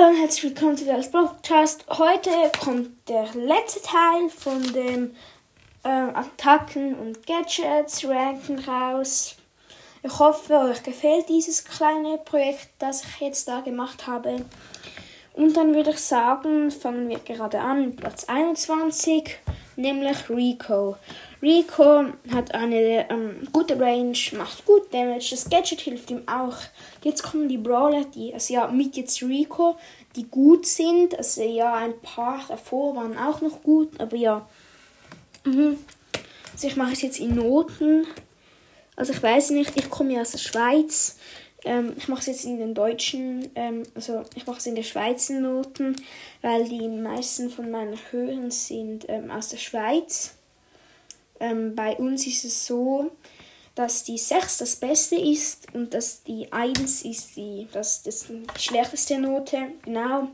[0.00, 1.84] Hallo und herzlich willkommen zu das Podcast.
[1.90, 2.30] Heute
[2.64, 5.14] kommt der letzte Teil von dem
[5.84, 9.36] äh, Attacken und Gadgets Ranken raus.
[10.02, 14.46] Ich hoffe, euch gefällt dieses kleine Projekt, das ich jetzt da gemacht habe.
[15.34, 19.38] Und dann würde ich sagen, fangen wir gerade an mit Platz 21,
[19.76, 20.96] nämlich Rico.
[21.42, 26.56] Rico hat eine ähm, gute Range, macht gut Damage, das Gadget hilft ihm auch.
[27.02, 29.76] Jetzt kommen die Brawler, die, also ja, mit jetzt Rico,
[30.16, 31.16] die gut sind.
[31.16, 34.46] Also ja, ein paar davor waren auch noch gut, aber ja.
[35.44, 35.78] Mhm.
[36.52, 38.06] Also ich mache es jetzt in Noten.
[38.96, 41.16] Also ich weiß nicht, ich komme ja aus der Schweiz.
[41.64, 44.82] Ähm, ich mache es jetzt in den deutschen, ähm, also ich mache es in der
[44.82, 45.96] Schweizer Noten,
[46.42, 50.34] weil die meisten von meinen Hören sind ähm, aus der Schweiz.
[51.40, 53.10] Ähm, bei uns ist es so,
[53.74, 58.44] dass die 6 das Beste ist und dass die 1 ist die, das, das die
[58.58, 59.72] schlechteste Note.
[59.82, 60.28] Genau.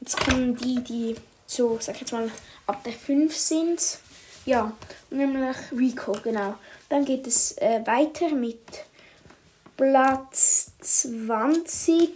[0.00, 1.14] Jetzt kommen die, die
[1.46, 2.30] so, sag ich jetzt mal,
[2.66, 3.98] ab der 5 sind.
[4.46, 4.72] Ja,
[5.10, 6.54] nämlich Rico, genau.
[6.88, 8.60] Dann geht es äh, weiter mit
[9.76, 12.14] Platz 20.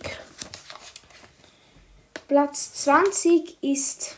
[2.27, 4.17] Platz 20 ist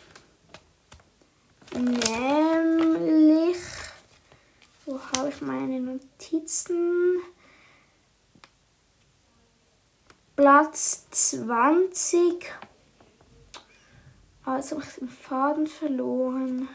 [1.74, 2.43] nämlich.
[5.34, 7.20] Ich meine Notizen?
[10.36, 12.52] Platz 20.
[14.44, 16.68] Also habe ich den Faden verloren.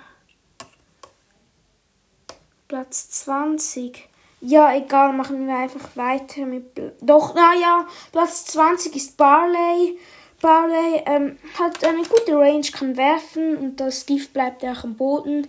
[2.67, 4.09] Platz 20.
[4.41, 6.75] Ja, egal, machen wir einfach weiter mit.
[6.75, 9.97] Bl Doch, naja, Platz 20 ist Barley.
[10.41, 15.47] Barley ähm, hat eine gute Range, kann werfen und das Gift bleibt auch am Boden.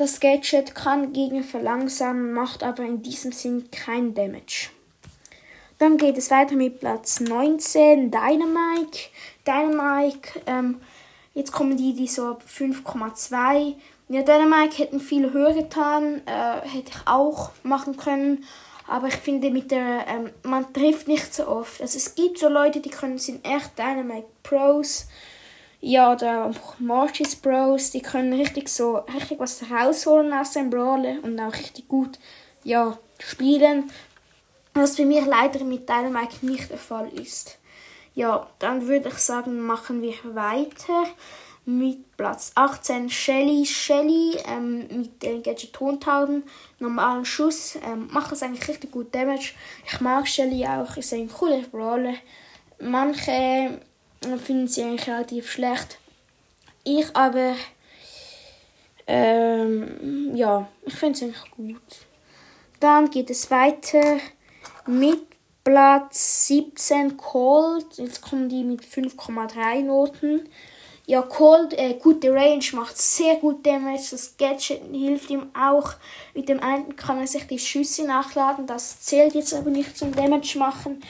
[0.00, 4.70] Das Gadget kann Gegner verlangsamen, macht aber in diesem Sinn kein Damage.
[5.76, 9.10] Dann geht es weiter mit Platz 19, Dynamite.
[9.46, 10.80] Dynamite, ähm,
[11.34, 13.74] jetzt kommen die, die so ab 5,2
[14.08, 18.46] ja, Dänemark hätten viel höher getan, äh, hätte ich auch machen können.
[18.88, 21.78] Aber ich finde, mit der, ähm, man trifft nicht so oft.
[21.82, 25.08] Also es gibt so Leute, die können, sind echt Dynamite Pros.
[25.82, 31.40] Ja, oder Mortis Pros, die können richtig so, richtig was rausholen aus dem Brawler und
[31.40, 32.18] auch richtig gut,
[32.64, 33.90] ja, spielen.
[34.74, 37.58] Was bei mir leider mit Dynamite nicht der Fall ist.
[38.14, 41.04] Ja, dann würde ich sagen, machen wir weiter
[41.64, 43.64] mit Platz 18 Shelly.
[43.64, 46.42] Shelly ähm, mit den Gadget-Tontauben,
[46.78, 49.54] normalen Schuss, ähm, macht das eigentlich richtig gut Damage.
[49.86, 52.14] Ich mag Shelly auch, ist ein cooler Brawler.
[52.78, 53.80] Manche
[54.20, 55.98] finden sie eigentlich relativ schlecht.
[56.84, 57.54] Ich aber,
[59.06, 61.82] ähm, ja, ich finde es eigentlich gut.
[62.80, 64.18] Dann geht es weiter
[64.86, 65.20] mit
[65.64, 67.86] Platz 17 Cold.
[67.96, 70.48] Jetzt kommen die mit 5,3 Noten.
[71.06, 74.08] Ja, Cold, äh, gute Range, macht sehr gut Damage.
[74.12, 75.94] Das Gadget hilft ihm auch.
[76.34, 78.66] Mit dem einen kann er sich die Schüsse nachladen.
[78.66, 81.02] Das zählt jetzt aber nicht zum Damage machen.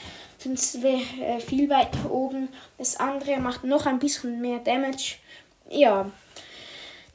[0.42, 2.48] Sonst wäre äh, viel weiter oben.
[2.78, 5.16] Das andere macht noch ein bisschen mehr Damage.
[5.68, 6.10] Ja.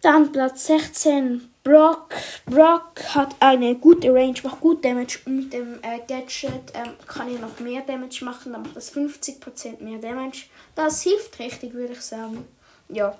[0.01, 2.13] Dann Platz 16, Brock.
[2.45, 5.19] Brock hat eine gute Range, macht gut Damage.
[5.25, 8.53] Mit dem äh, Gadget ähm, kann er noch mehr Damage machen.
[8.53, 10.45] Dann macht das 50% mehr Damage.
[10.75, 12.45] Das hilft richtig, würde ich sagen
[12.89, 13.17] ja.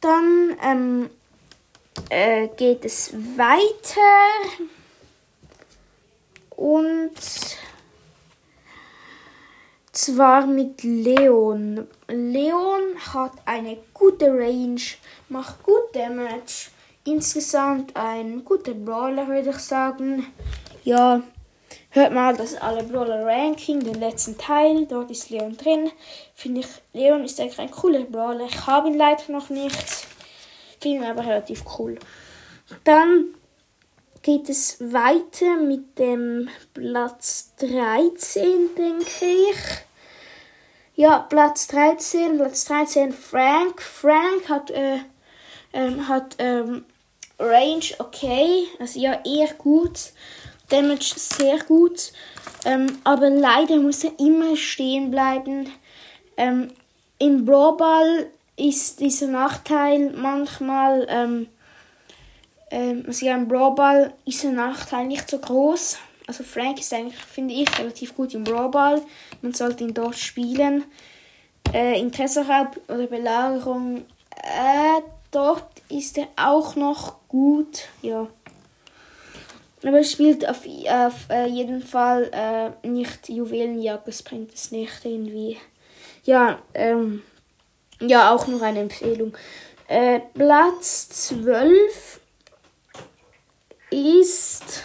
[0.00, 1.10] Dann ähm,
[2.10, 3.60] äh, geht es weiter
[6.50, 7.12] und
[9.96, 11.86] zwar mit Leon.
[12.08, 12.82] Leon
[13.14, 14.80] hat eine gute Range,
[15.28, 16.70] macht gut Damage.
[17.04, 20.26] Insgesamt ein guter Brawler, würde ich sagen.
[20.84, 21.22] Ja,
[21.90, 25.90] Hört mal das alle Brawler Ranking, den letzten Teil, dort ist Leon drin.
[26.34, 28.44] Finde ich, Leon ist eigentlich ein cooler Brawler.
[28.44, 30.06] Ich habe ihn leider noch nicht.
[30.78, 31.98] Finde ihn aber relativ cool.
[32.84, 33.34] Dann
[34.20, 39.85] geht es weiter mit dem Platz 13, denke ich.
[40.98, 43.82] Ja, Platz 13, Platz 13 Frank.
[43.82, 45.00] Frank hat, äh,
[45.74, 46.86] ähm, hat ähm,
[47.38, 50.12] Range okay, also ja, eher gut.
[50.70, 52.12] Damage sehr gut.
[52.64, 55.70] Ähm, aber leider muss er immer stehen bleiben.
[56.38, 56.72] Ähm,
[57.18, 61.48] Im Brawl ist dieser Nachteil manchmal, ähm,
[62.70, 65.98] ähm, also ja, im Brawl ist der Nachteil nicht so groß.
[66.26, 69.02] Also Frank ist eigentlich, finde ich, relativ gut im Brawl.
[69.42, 70.84] Man sollte ihn dort spielen.
[71.72, 74.04] Äh, in Tresorraub oder Belagerung,
[74.42, 77.88] äh, dort ist er auch noch gut.
[78.02, 78.28] Ja.
[79.84, 85.04] Aber es spielt auf, auf äh, jeden Fall äh, nicht Juwelenjagd, das bringt es nicht
[85.04, 85.58] irgendwie.
[86.24, 87.22] Ja, ähm,
[88.00, 89.36] ja, auch noch eine Empfehlung.
[89.86, 92.20] Äh, Platz 12
[93.90, 94.82] ist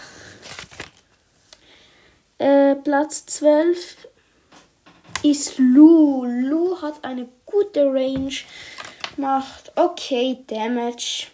[2.41, 4.07] äh, Platz 12
[5.23, 6.25] ist Lu.
[6.25, 8.33] Lu hat eine gute Range,
[9.17, 11.27] macht okay Damage.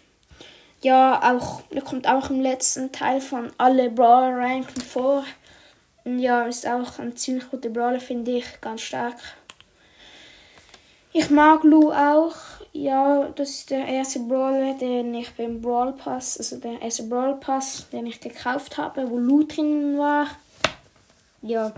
[0.82, 5.24] Ja, auch, er kommt auch im letzten Teil von alle Brawler Ranken vor.
[6.04, 9.16] Ja, ist auch ein ziemlich guter Brawler, finde ich, ganz stark.
[11.12, 12.36] Ich mag Lu auch.
[12.72, 17.36] Ja, das ist der erste Brawler, den ich beim Brawl Pass, also der erste Brawl
[17.40, 20.28] Pass, den ich gekauft habe, wo Lu drin war
[21.42, 21.72] ja,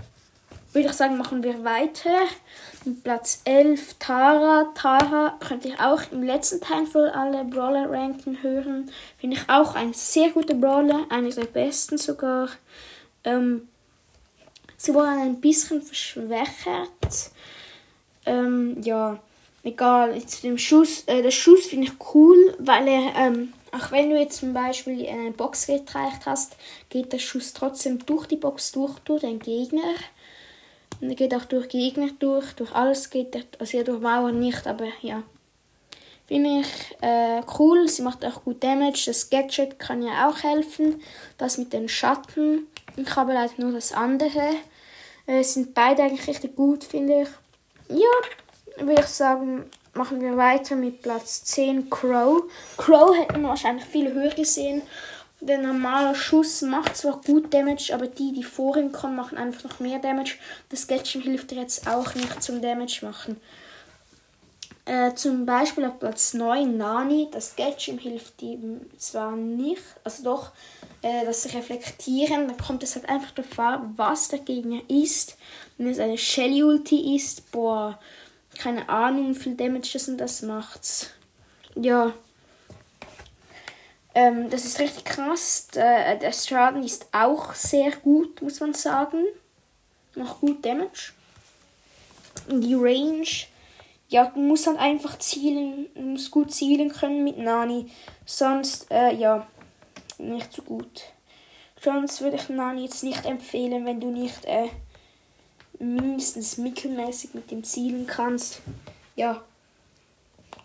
[0.73, 2.27] würde ich sagen, machen wir weiter.
[2.85, 4.73] Mit Platz 11 Tara.
[4.75, 8.91] Tara könnte ich auch im letzten Teil von alle Brawler ranken hören.
[9.19, 12.51] Finde ich auch ein sehr guter Brawler, einer der besten sogar.
[13.25, 13.69] Ähm,
[14.77, 17.33] sie wurde ein bisschen verschwächert.
[18.25, 19.19] Ähm, ja,
[19.65, 20.15] egal.
[20.15, 24.19] Jetzt dem Schuss, äh, der Schuss finde ich cool, weil er ähm, auch wenn du
[24.19, 26.57] jetzt zum Beispiel eine Box gereicht hast,
[26.89, 29.95] geht der Schuss trotzdem durch die Box durch, durch den Gegner.
[31.01, 34.39] Und er geht auch durch Gegner durch, durch alles geht er, also ja, durch Mauern
[34.39, 35.23] nicht, aber ja.
[36.27, 39.05] Finde ich äh, cool, sie macht auch gut Damage.
[39.07, 41.03] Das Gadget kann ja auch helfen.
[41.39, 42.69] Das mit den Schatten.
[42.97, 44.55] Ich habe leider nur das andere.
[45.27, 47.29] Äh, sind beide eigentlich richtig gut, finde ich.
[47.89, 49.65] Ja, würde ich sagen,
[49.95, 52.43] machen wir weiter mit Platz 10 Crow.
[52.77, 54.83] Crow hätten wahrscheinlich viel höher gesehen.
[55.41, 59.65] Der normale Schuss macht zwar gut Damage, aber die, die vor ihm kommen, machen einfach
[59.65, 60.35] noch mehr Damage.
[60.69, 63.41] Das Gadget hilft dir jetzt auch nicht zum Damage machen.
[64.85, 67.29] Äh, zum Beispiel auf Platz 9 Nani.
[67.31, 70.53] Das Gadget hilft ihm zwar nicht, also doch,
[71.01, 72.49] äh, das Reflektieren.
[72.49, 75.39] Da kommt es halt einfach darauf an, was der Gegner ist.
[75.79, 77.99] Wenn es eine Shelly Ulti ist, boah,
[78.59, 81.15] keine Ahnung, wie viel Damage das und das macht.
[81.75, 82.13] Ja.
[84.15, 85.69] Ähm, das ist richtig krass.
[85.69, 89.25] Der, der Schaden ist auch sehr gut, muss man sagen.
[90.15, 91.13] Macht gut Damage.
[92.49, 93.27] Die Range.
[94.09, 97.91] Ja, du musst halt einfach zielen, du musst gut zielen können mit Nani.
[98.27, 99.47] Sonst, äh, ja,
[100.19, 101.05] nicht so gut.
[101.81, 104.69] Sonst würde ich Nani jetzt nicht empfehlen, wenn du nicht, äh,
[105.81, 108.61] mindestens mittelmäßig mit dem zielen kannst.
[109.17, 109.43] Ja,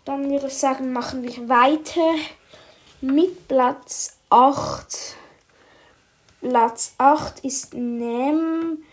[0.04, 2.14] dann würde ich sagen, machen wir weiter
[3.00, 5.16] mit Platz 8.
[6.40, 8.84] Platz 8 ist nämlich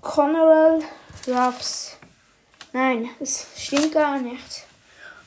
[0.00, 0.80] Conneral
[1.28, 1.96] Ruffs.
[2.72, 4.64] Nein, das stimmt gar nicht.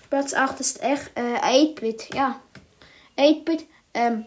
[0.09, 2.39] Platz 8 ist echt äh, 8-Bit, ja.
[3.17, 4.25] 8-Bit, ähm,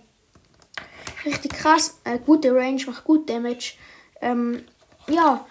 [1.25, 3.75] richtig krass, äh, gute Range, macht gut Damage.
[4.21, 4.65] Ähm,
[5.09, 5.47] ja,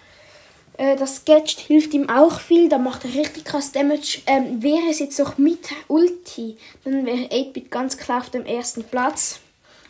[0.77, 2.69] äh, das Gadget hilft ihm auch viel.
[2.69, 4.19] Da macht er richtig krass Damage.
[4.25, 8.83] Ähm, wäre es jetzt noch mit Ulti, dann wäre 8-Bit ganz klar auf dem ersten
[8.83, 9.39] Platz.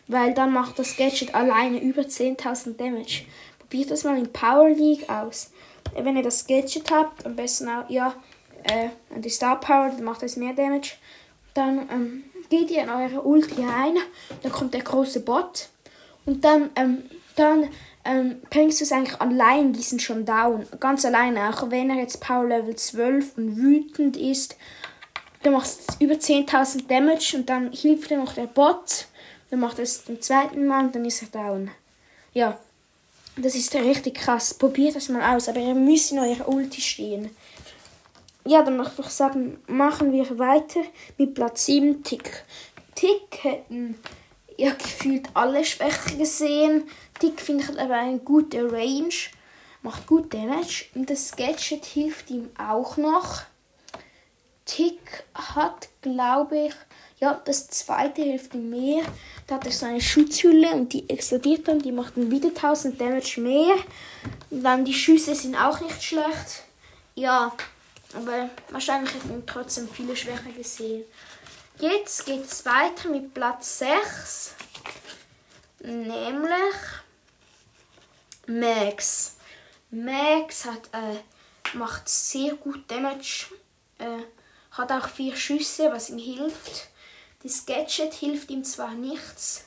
[0.07, 3.25] Weil dann macht das Gadget alleine über 10.000 Damage.
[3.59, 5.51] Probiert das mal in Power League aus.
[5.95, 8.13] Äh, wenn ihr das Gadget habt, am besten auch, ja,
[8.63, 8.89] äh,
[9.19, 10.93] die Star Power, dann macht es mehr Damage.
[11.53, 13.97] Dann ähm, geht ihr in eure Ulti rein,
[14.43, 15.69] dann kommt der große Bot.
[16.25, 17.03] Und dann, ähm,
[17.35, 17.69] dann
[18.07, 20.65] ähm, bringst du es eigentlich allein, die sind schon down.
[20.79, 24.55] Ganz alleine, auch wenn er jetzt Power Level 12 und wütend ist.
[25.43, 29.07] Du machst über 10.000 Damage und dann hilft dir noch der Bot.
[29.49, 31.71] Dann macht er es zum zweiten Mal und dann ist er down.
[32.33, 32.57] Ja,
[33.35, 34.53] das ist richtig krass.
[34.53, 37.29] Probiert das mal aus, aber ihr müsst in eurer Ulti stehen.
[38.45, 40.81] Ja, dann möchte ich sagen, machen wir weiter
[41.17, 42.43] mit Platz 7 Tick.
[42.95, 43.95] Tick hätten
[44.57, 46.89] ja gefühlt alle Schwächen gesehen.
[47.19, 49.13] Tick finde ich aber eine gute Range,
[49.81, 53.43] macht gut Damage und das Gadget hilft ihm auch noch.
[54.65, 56.73] Tick hat, glaube ich,
[57.19, 59.03] ja, das zweite hilft ihm mehr.
[59.47, 62.99] Da hat er so eine Schutzhülle und die explodiert dann, die macht dann wieder 1000
[62.99, 63.75] Damage mehr.
[64.51, 66.63] Und dann die Schüsse sind auch nicht schlecht.
[67.15, 67.53] Ja,
[68.13, 71.05] aber wahrscheinlich hat man trotzdem viele Schwäche gesehen.
[71.79, 74.55] Jetzt geht es weiter mit Platz 6.
[75.81, 76.51] Nämlich
[78.47, 79.35] Max.
[79.91, 83.53] Max hat, äh, macht sehr gut Damage.
[83.99, 84.23] Äh,
[84.71, 86.87] hat auch vier Schüsse, was ihm hilft.
[87.43, 89.65] Das Gadget hilft ihm zwar nichts,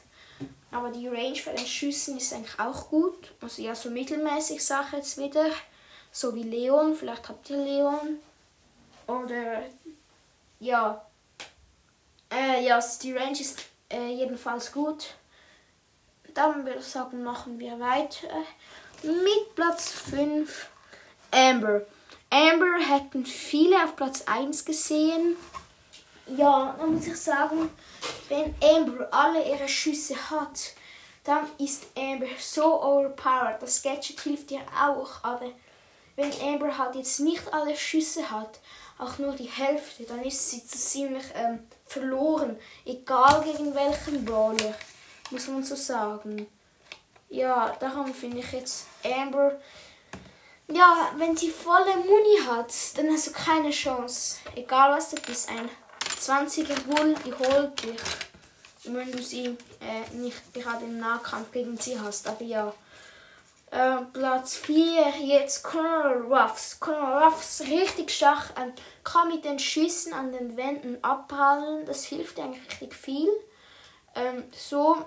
[0.73, 3.33] aber die Range für den Schüssen ist eigentlich auch gut.
[3.41, 5.47] Also ja, so mittelmäßig Sache jetzt wieder.
[6.11, 8.19] So wie Leon, vielleicht habt ihr Leon.
[9.07, 9.63] Oder
[10.59, 11.05] ja.
[12.31, 13.59] Äh, ja, die Range ist
[13.91, 15.15] äh, jedenfalls gut.
[16.35, 18.29] Dann würde ich sagen, machen wir weiter
[19.03, 20.69] mit Platz 5
[21.33, 21.83] Amber.
[22.31, 25.37] Amber hätten viele auf Platz 1 gesehen.
[26.37, 27.71] Ja, dann muss ich sagen,
[28.29, 30.75] wenn Amber alle ihre Schüsse hat,
[31.25, 33.61] dann ist Amber so overpowered.
[33.61, 35.51] Das Gadget hilft ihr auch, aber
[36.15, 38.61] wenn Amber halt jetzt nicht alle Schüsse hat,
[38.99, 42.57] auch nur die Hälfte, dann ist sie ziemlich ähm, verloren.
[42.85, 44.75] Egal gegen welchen Brawler,
[45.31, 46.47] muss man so sagen.
[47.29, 49.61] Ja, darum finde ich jetzt Amber.
[50.69, 54.39] Ja, wenn sie volle Muni hat, dann hast du keine Chance.
[54.55, 55.69] Egal was du bist, ein
[56.21, 58.01] 20er Bull, die holt dich.
[58.85, 62.29] Wenn du sie äh, nicht gerade im Nahkampf gegen sie hast.
[62.29, 62.73] Aber ja.
[63.71, 66.81] Äh, Platz 4, jetzt Conor Ruffs.
[66.81, 68.73] Conor Ruffs richtig stark, ähm,
[69.05, 71.87] kann mit den Schüssen an den Wänden abprallen.
[71.87, 73.29] Das hilft eigentlich richtig viel.
[74.17, 75.07] Ähm, so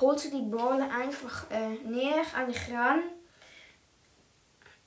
[0.00, 3.02] holst du die Brawler einfach äh, näher an dich ran.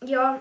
[0.02, 0.40] Ja,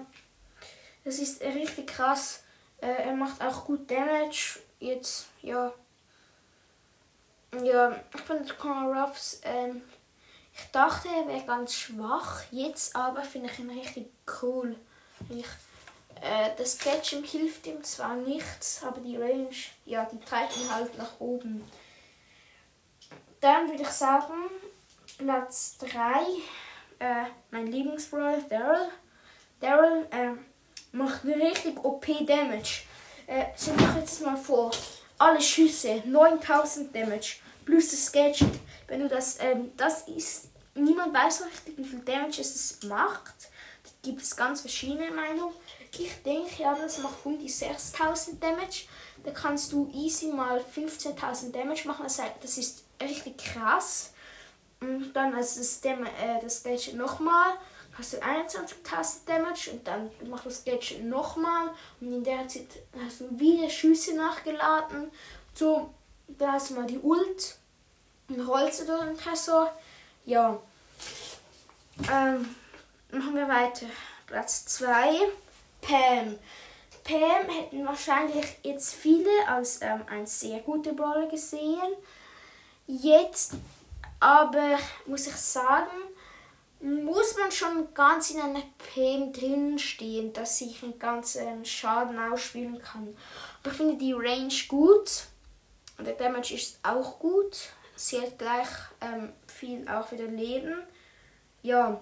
[1.04, 2.45] das ist richtig krass.
[2.80, 4.61] Äh, er macht auch gut Damage.
[4.78, 5.73] Jetzt, ja.
[7.64, 9.83] Ja, ich finde Conor Ruffs ähm,
[10.59, 14.11] ich dachte, er wäre ganz schwach, jetzt aber finde ich ihn richtig
[14.43, 14.77] cool.
[15.29, 15.47] Ich,
[16.21, 19.55] äh, das Gadget hilft ihm zwar nichts, aber die Range,
[19.87, 21.65] ja, die treibt ihn halt nach oben.
[23.41, 24.35] Dann würde ich sagen,
[25.17, 25.88] Platz 3,
[26.99, 28.88] äh, mein Lieblingsbrawler, Daryl.
[29.61, 30.31] Daryl äh,
[30.93, 32.83] macht richtig OP-Damage.
[33.27, 34.71] Äh, stell dir jetzt mal vor,
[35.19, 38.59] alle Schüsse, 9000 Damage, plus das Gadget.
[38.88, 43.50] Wenn du das, ähm, das ist, niemand weiß richtig, wie viel Damage es macht.
[43.85, 45.54] Da gibt es ganz verschiedene Meinungen.
[45.92, 48.87] Ich denke, ja, das macht um die 6000 Damage.
[49.25, 52.07] Da kannst du easy mal 15.000 Damage machen.
[52.40, 54.12] Das ist richtig krass.
[54.80, 57.54] Und dann als das, Dam äh, das Gadget nochmal
[57.95, 62.68] hast du 21.000 Damage und dann machst du das Gadget nochmal und in der Zeit
[63.04, 65.11] hast du wieder Schüsse nachgeladen.
[65.52, 65.92] So,
[66.28, 67.58] da hast du mal die Ult
[68.31, 69.73] rollst du durch den Tresor.
[70.27, 70.59] Ja.
[72.11, 72.55] Ähm,
[73.11, 73.87] machen wir weiter.
[74.27, 75.15] Platz 2.
[75.81, 76.39] Pam.
[77.05, 81.95] Pam hätten wahrscheinlich jetzt viele als ähm, ein sehr guter Brawler gesehen.
[82.87, 83.55] Jetzt
[84.21, 85.91] aber muss ich sagen,
[86.81, 88.63] muss man schon ganz in einer
[88.95, 93.17] Pam drin stehen, dass ich einen ganzen Schaden ausspielen kann.
[93.63, 95.25] Aber ich finde die Range gut
[95.97, 97.71] und der Damage ist auch gut.
[97.99, 98.69] Sie hat gleich
[99.00, 100.85] ähm, viel auch wieder Leben.
[101.62, 102.00] Ja,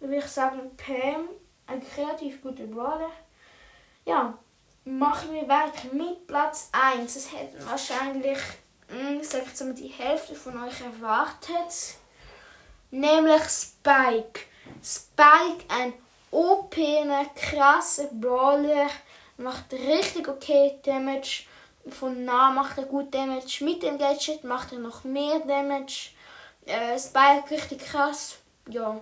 [0.00, 1.28] würde ich sagen, Pam,
[1.68, 3.12] ein kreativ guter Brawler.
[4.04, 4.36] Ja,
[4.84, 7.14] machen wir weiter mit Platz 1.
[7.14, 8.38] Das hätten wahrscheinlich,
[8.88, 11.98] hm, ich sag jetzt mal, die Hälfte von euch erwartet.
[12.90, 14.40] Nämlich Spike.
[14.82, 15.92] Spike, ein
[16.32, 16.74] OP,
[17.36, 18.88] krasser Brawler,
[19.36, 21.44] macht richtig okay Damage.
[21.88, 23.64] Von nah macht er gut Damage.
[23.64, 26.10] Mit dem Gadget macht er noch mehr Damage.
[26.66, 28.38] Äh, Spike richtig krass.
[28.68, 29.00] Ja.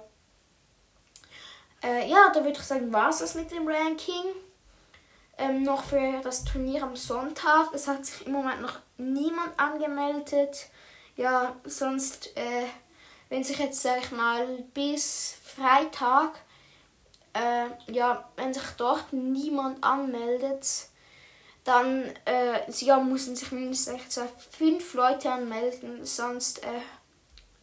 [1.83, 4.35] Äh, ja, da würde ich sagen, war es das mit dem Ranking.
[5.39, 7.73] Ähm, noch für das Turnier am Sonntag.
[7.73, 10.69] Es hat sich im Moment noch niemand angemeldet.
[11.17, 12.67] Ja, sonst, äh,
[13.29, 16.41] wenn sich jetzt, sag ich mal, bis Freitag,
[17.33, 20.90] äh, ja, wenn sich dort niemand anmeldet,
[21.65, 26.81] dann äh, ja, müssen sich mindestens fünf Leute anmelden, sonst äh,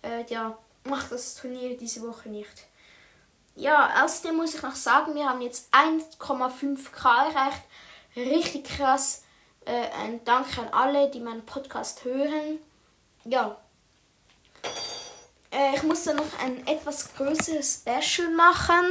[0.07, 2.67] äh, ja, macht das Turnier diese Woche nicht.
[3.55, 7.63] Ja, außerdem muss ich noch sagen, wir haben jetzt 1,5k erreicht.
[8.15, 9.23] Richtig krass.
[9.65, 12.59] Äh, ein Dank an alle, die meinen Podcast hören.
[13.25, 13.57] Ja.
[15.51, 18.85] Äh, ich muss dann noch ein etwas größeres Special machen.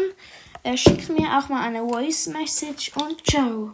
[0.65, 3.65] Äh, schickt mir auch mal eine Voice Message und ciao.